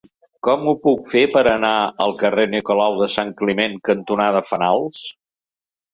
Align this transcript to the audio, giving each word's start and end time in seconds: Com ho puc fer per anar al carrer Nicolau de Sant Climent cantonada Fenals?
Com 0.45 0.63
ho 0.69 0.71
puc 0.85 1.03
fer 1.09 1.21
per 1.35 1.43
anar 1.51 1.73
al 2.05 2.17
carrer 2.23 2.47
Nicolau 2.55 2.99
de 3.03 3.11
Sant 3.19 3.35
Climent 3.43 3.77
cantonada 3.91 4.43
Fenals? 4.53 5.05